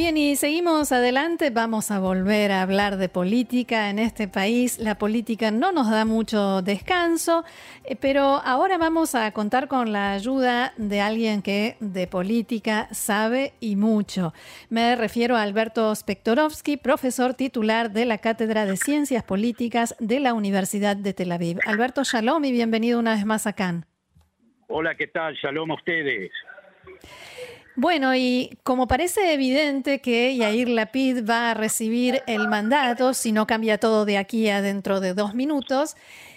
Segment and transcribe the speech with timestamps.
[0.00, 1.50] Bien, y seguimos adelante.
[1.50, 4.78] Vamos a volver a hablar de política en este país.
[4.78, 7.44] La política no nos da mucho descanso,
[7.84, 13.52] eh, pero ahora vamos a contar con la ayuda de alguien que de política sabe
[13.60, 14.32] y mucho.
[14.70, 20.32] Me refiero a Alberto Spektorovsky, profesor titular de la Cátedra de Ciencias Políticas de la
[20.32, 21.58] Universidad de Tel Aviv.
[21.66, 23.82] Alberto, shalom y bienvenido una vez más acá.
[24.68, 25.34] Hola, ¿qué tal?
[25.34, 26.32] Shalom a ustedes.
[27.80, 33.46] Bueno, y como parece evidente que Yair Lapid va a recibir el mandato, si no
[33.46, 35.96] cambia todo de aquí a dentro de dos minutos,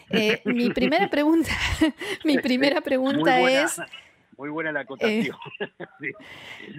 [0.10, 1.50] eh, mi primera pregunta,
[2.24, 3.78] mi primera pregunta es...
[4.38, 5.36] Muy buena la acotación.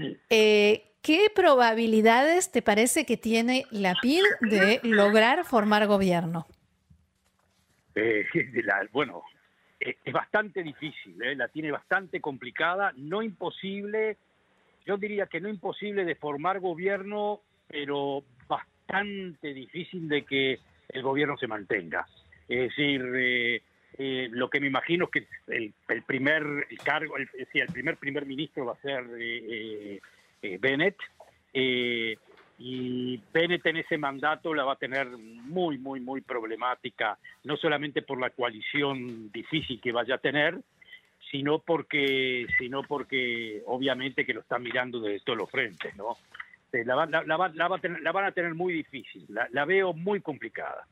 [0.01, 6.47] Eh, eh, ¿Qué probabilidades te parece que tiene Lapid de lograr formar gobierno?
[8.93, 9.25] bueno,
[9.79, 14.17] es bastante difícil, la tiene bastante complicada, no imposible,
[14.87, 21.37] yo diría que no imposible de formar gobierno, pero bastante difícil de que el gobierno
[21.37, 22.07] se mantenga.
[22.49, 23.63] Es decir, eh,
[23.97, 27.29] eh, lo que me imagino es que el, primer cargo, el,
[27.73, 30.01] primer primer ministro va a ser eh,
[30.61, 30.97] Bennett,
[32.57, 38.03] y Bennett en ese mandato la va a tener muy, muy, muy problemática, no solamente
[38.03, 40.61] por la coalición difícil que vaya a tener,
[41.35, 46.17] sino porque, sino porque obviamente que lo están mirando desde todos los frentes, ¿no?
[46.71, 50.87] La, van a tener muy difícil, la, veo muy complicada.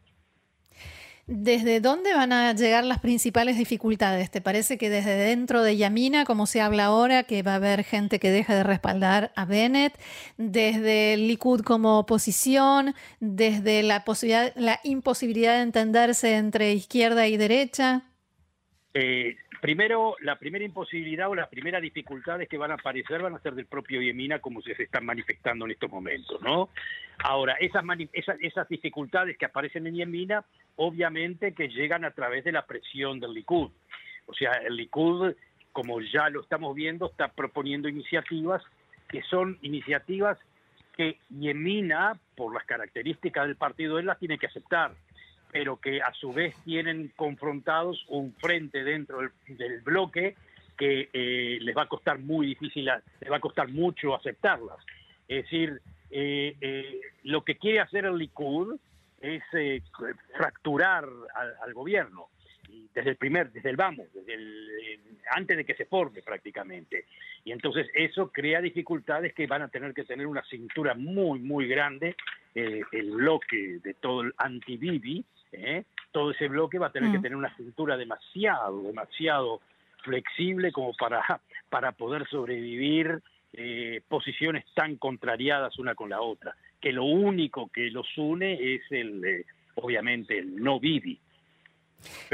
[1.28, 4.32] ¿Desde dónde van a llegar las principales dificultades?
[4.32, 7.84] ¿Te parece que desde dentro de Yamina, como se habla ahora, que va a haber
[7.84, 9.96] gente que deje de respaldar a Bennett?
[10.38, 12.96] ¿Desde Likud como oposición?
[13.20, 18.02] ¿Desde la, posibilidad, la imposibilidad de entenderse entre izquierda y derecha?
[18.94, 23.38] Eh, Primero, la primera imposibilidad o las primeras dificultades que van a aparecer van a
[23.38, 26.70] ser del propio Yemina como se están manifestando en estos momentos, ¿no?
[27.22, 27.84] Ahora, esas,
[28.40, 33.34] esas, dificultades que aparecen en Yemina, obviamente que llegan a través de la presión del
[33.34, 33.70] Likud.
[34.26, 35.32] O sea, el Likud,
[35.70, 38.64] como ya lo estamos viendo, está proponiendo iniciativas
[39.08, 40.38] que son iniciativas
[40.96, 44.96] que Yemina, por las características del partido, él las tiene que aceptar
[45.52, 50.34] pero que a su vez tienen confrontados un frente dentro del, bloque
[50.78, 54.78] que eh, les va a costar muy difícil, les va a costar mucho aceptarlas.
[55.28, 55.80] Es decir,
[56.10, 58.76] eh, eh, lo que quiere hacer el Likud
[59.20, 59.42] es
[60.34, 61.06] fracturar
[61.62, 62.28] al, gobierno
[62.94, 64.98] desde el primer, desde el vamos, desde el,
[65.30, 67.06] antes de que se forme prácticamente.
[67.44, 71.66] Y entonces eso crea dificultades que van a tener que tener una cintura muy, muy
[71.66, 72.16] grande,
[72.54, 75.84] el bloque de todo el anti-Bibi, ¿eh?
[76.10, 77.22] todo ese bloque va a tener que mm.
[77.22, 79.60] tener una cintura demasiado, demasiado
[80.02, 81.22] flexible como para,
[81.70, 83.22] para poder sobrevivir
[83.52, 88.82] eh, posiciones tan contrariadas una con la otra, que lo único que los une es
[88.90, 89.44] el, eh,
[89.76, 90.80] obviamente, el no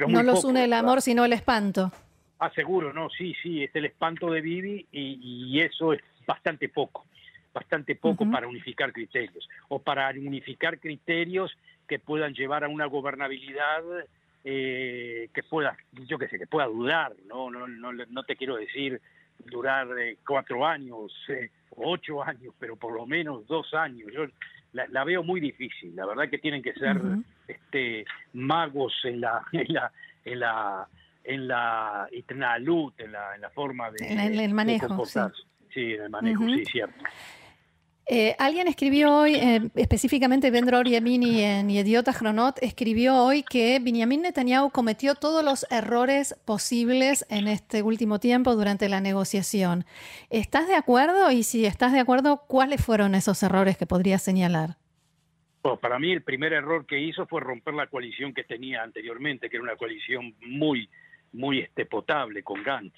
[0.07, 1.93] no los une el amor, sino el espanto.
[2.39, 7.07] Ah, seguro, no, sí, sí, es el espanto de Vivi y, eso es bastante poco,
[7.53, 11.51] bastante poco para unificar criterios, o para unificar criterios
[11.89, 13.83] que puedan llevar a una gobernabilidad
[14.45, 18.57] eh, que pueda, yo qué sé, que pueda durar, no, no, no, no te quiero
[18.57, 19.01] decir
[19.45, 24.11] durar eh, cuatro años, eh, ocho años, pero por lo menos dos años.
[24.13, 24.27] Yo
[24.73, 25.95] la, veo muy difícil.
[25.97, 27.01] La verdad que tienen que ser
[27.47, 29.93] este, magos en la, en la,
[30.25, 30.89] en la,
[31.25, 32.09] en la,
[32.99, 35.21] en la, en la forma de, en el, manejo, sí.
[35.73, 35.93] sí.
[35.95, 37.05] en el manejo, sí, cierto.
[38.11, 44.23] Eh, alguien escribió hoy, eh, específicamente Vendror Yamini en Idiota Chronot, escribió hoy que Benjamin
[44.23, 49.85] Netanyahu cometió todos los errores posibles en este último tiempo durante la negociación.
[50.31, 51.31] ¿Estás de acuerdo?
[51.31, 54.77] Y si estás de acuerdo, ¿cuáles fueron esos errores que podrías señalar?
[55.83, 59.57] para mí el primer error que hizo fue romper la coalición que tenía anteriormente, que
[59.57, 60.89] era una coalición muy,
[61.33, 62.95] muy este, potable con Gantz.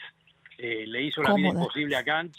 [0.57, 2.39] Eh, le hizo la vida imposible a Gantz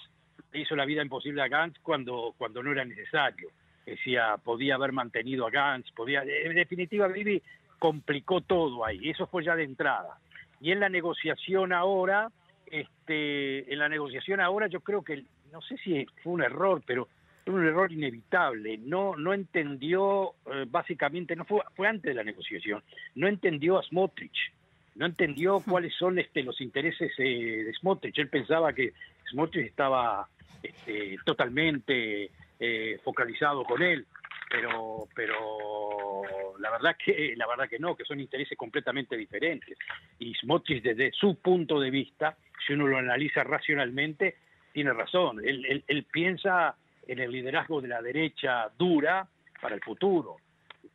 [0.54, 3.50] hizo la vida imposible a Gantz cuando, cuando no era necesario.
[3.86, 7.42] Decía, podía haber mantenido a Gantz, podía, en definitiva, Bibi
[7.80, 10.20] complicó todo ahí, eso fue ya de entrada.
[10.60, 12.30] Y en la negociación ahora,
[12.68, 17.08] este, en la negociación ahora yo creo que, no sé si fue un error, pero
[17.44, 18.78] fue un error inevitable.
[18.78, 22.84] No, no entendió, eh, básicamente, no fue, fue antes de la negociación,
[23.16, 24.52] no entendió a Smotrich
[24.96, 28.18] no entendió cuáles son este, los intereses eh, de Smotrich.
[28.20, 28.94] Él pensaba que
[29.30, 30.28] Smotrich estaba
[30.62, 32.30] este, totalmente
[32.60, 34.06] eh, focalizado con él,
[34.50, 36.22] pero, pero
[36.60, 39.78] la verdad que la verdad que no, que son intereses completamente diferentes.
[40.20, 44.36] Y Smotrich desde su punto de vista, si uno lo analiza racionalmente,
[44.74, 45.40] tiene razón.
[45.44, 46.76] Él, él, piensa
[47.08, 49.28] en el liderazgo de la derecha dura
[49.62, 50.38] para el futuro.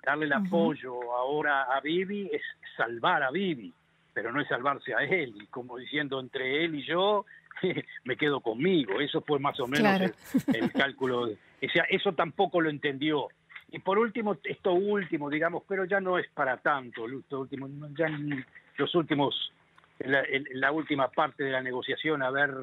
[0.03, 2.43] Darle el apoyo ahora a Bibi es
[2.77, 3.73] salvar a Bibi,
[4.17, 5.35] pero no es salvarse a él.
[5.43, 7.27] Y como diciendo entre él y yo,
[8.05, 8.99] me quedo conmigo.
[8.99, 10.11] Eso fue más o menos
[10.55, 11.25] el, cálculo.
[11.25, 13.29] O sea, eso tampoco lo entendió.
[13.69, 18.07] Y por último, esto último, digamos, pero ya no es para tanto, esto último, ya
[18.07, 18.43] en
[18.79, 19.53] los últimos,
[19.99, 22.55] en la, última parte de la negociación, haber,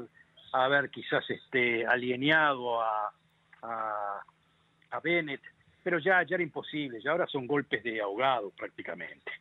[0.53, 3.13] haber quizás este, alineado a,
[3.61, 4.21] a,
[4.89, 5.41] a Bennett,
[5.83, 9.31] pero ya, ya era imposible, ya ahora son golpes de ahogado prácticamente.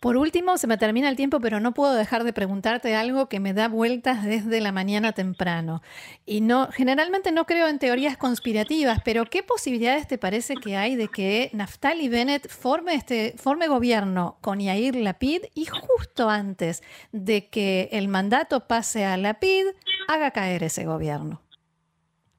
[0.00, 3.40] Por último, se me termina el tiempo, pero no puedo dejar de preguntarte algo que
[3.40, 5.80] me da vueltas desde la mañana temprano.
[6.26, 10.96] Y no, generalmente no creo en teorías conspirativas, pero ¿qué posibilidades te parece que hay
[10.96, 17.48] de que Naftali Bennett forme este forme gobierno con Yair Lapid y justo antes de
[17.48, 19.66] que el mandato pase a Lapid
[20.08, 21.40] haga caer ese gobierno?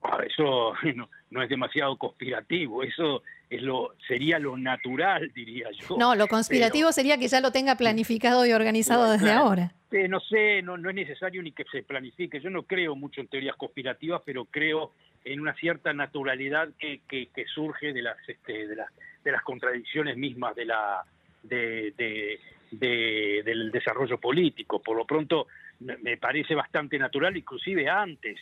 [0.04, 0.74] Ah, eso
[1.32, 3.24] no es demasiado conspirativo, eso
[3.56, 5.98] es lo sería lo natural, diría yo.
[5.98, 9.72] No, lo conspirativo sería que ya lo tenga planificado y organizado desde ahora.
[9.92, 12.40] no sé, no, no es necesario ni que se planifique.
[12.40, 14.92] Yo no creo mucho en teorías conspirativas, pero creo
[15.24, 18.90] en una cierta naturalidad que, que, surge de las, este, de, las,
[19.24, 21.04] de las contradicciones mismas de la,
[21.44, 22.40] de, de,
[22.72, 24.82] del desarrollo político.
[24.82, 25.48] Por lo pronto,
[25.80, 28.40] me parece bastante natural, inclusive antes.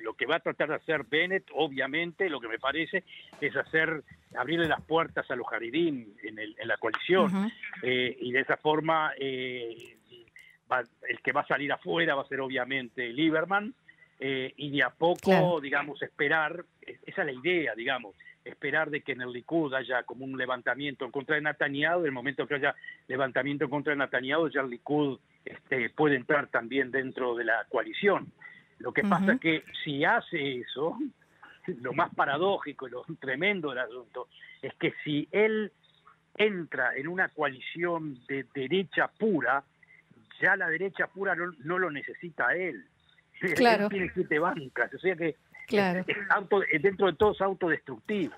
[0.00, 3.04] lo que va a tratar de hacer Bennett, obviamente, lo que me parece
[3.40, 4.02] es hacer
[4.36, 7.50] abrirle las puertas a los Jardín en, en la coalición
[7.82, 9.96] eh, y de esa forma eh,
[11.08, 13.74] el que va a salir afuera va a ser obviamente Lieberman
[14.20, 18.16] eh, y de a poco, digamos, esperar, esa es la idea, digamos,
[18.48, 22.06] esperar de que en el Likud haya como un levantamiento en contra de Netanyahu, en
[22.06, 22.74] el momento que haya
[23.06, 27.66] levantamiento en contra de Netanyahu, ya el Likud este, puede entrar también dentro de la
[27.68, 28.32] coalición.
[28.78, 30.96] Lo que pasa es que si hace eso,
[31.82, 34.28] lo más paradójico y lo tremendo del asunto
[34.62, 35.72] es que si él
[36.36, 39.64] entra en una coalición de derecha pura,
[40.40, 42.84] ya la derecha pura no, lo necesita a él.
[43.54, 43.84] Claro.
[43.84, 45.36] Él tiene siete bancas, o sea que
[45.68, 46.04] Claro.
[46.80, 48.34] dentro de todo es autodestructivo.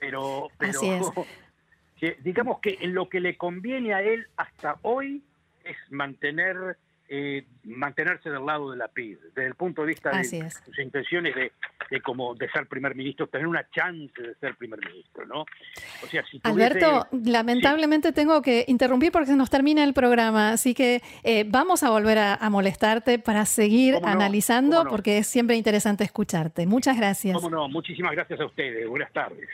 [0.00, 0.80] Pero, pero
[2.22, 5.22] digamos que en lo que le conviene a él hasta hoy
[5.64, 6.76] es mantener
[7.08, 11.34] eh, mantenerse del lado de la PID, desde el punto de vista de sus intenciones
[11.34, 11.52] de,
[12.00, 15.42] como de ser primer ministro, tener una chance de ser primer ministro, ¿no?
[15.42, 20.74] O sea, si Alberto, lamentablemente tengo que interrumpir porque se nos termina el programa, así
[20.74, 26.66] que eh, vamos a volver a, molestarte para seguir analizando porque es siempre interesante escucharte.
[26.66, 27.34] Muchas gracias.
[27.34, 28.86] Cómo no, muchísimas gracias a ustedes.
[28.88, 29.48] Buenas tardes.